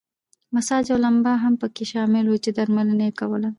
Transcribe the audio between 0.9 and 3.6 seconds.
او لمبا هم پکې شامل وو چې درملنه یې کوله.